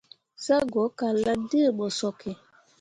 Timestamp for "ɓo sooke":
1.77-2.31